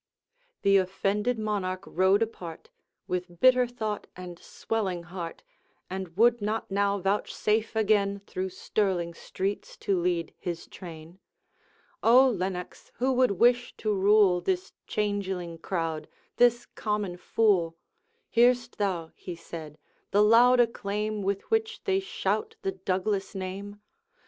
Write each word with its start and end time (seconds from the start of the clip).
The 0.63 0.77
offended 0.77 1.37
Monarch 1.37 1.83
rode 1.85 2.23
apart, 2.23 2.69
With 3.07 3.39
bitter 3.39 3.67
thought 3.67 4.07
and 4.15 4.39
swelling 4.39 5.03
heart, 5.03 5.43
And 5.91 6.17
would 6.17 6.41
not 6.41 6.71
now 6.71 6.97
vouchsafe 6.97 7.75
again 7.75 8.19
Through 8.25 8.49
Stirling 8.49 9.13
streets 9.13 9.77
to 9.77 9.99
lead 10.01 10.33
his 10.39 10.65
train. 10.65 11.19
'O 12.01 12.27
Lennox, 12.31 12.89
who 12.95 13.11
would 13.13 13.33
wish 13.33 13.77
to 13.77 13.93
rule 13.93 14.41
This 14.41 14.73
changeling 14.87 15.59
crowd, 15.59 16.07
this 16.37 16.65
common 16.65 17.15
fool? 17.15 17.77
Hear'st 18.31 18.79
thou,' 18.79 19.11
he 19.13 19.35
said, 19.35 19.77
'the 20.09 20.23
loud 20.23 20.59
acclaim 20.59 21.21
With 21.21 21.41
which 21.51 21.83
they 21.83 21.99
shout 21.99 22.55
the 22.63 22.71
Douglas 22.71 23.35
name? 23.35 23.79